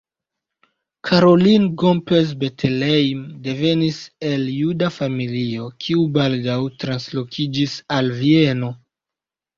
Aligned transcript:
Caroline 1.09 1.67
Gomperz-Bettelheim 1.81 3.21
devenis 3.49 3.99
el 4.31 4.47
juda 4.55 4.89
familio, 4.99 5.69
kiu 5.85 6.07
baldaŭ 6.19 6.59
translokiĝis 6.85 7.77
al 7.99 8.15
Vieno. 8.25 8.73